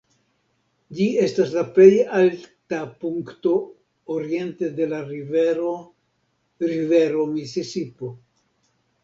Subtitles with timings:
[0.99, 1.89] Ĝi estas la plej
[2.19, 3.51] alta punkto
[4.15, 5.69] oriente de la Rivero
[6.73, 8.13] Rivero Misisipo.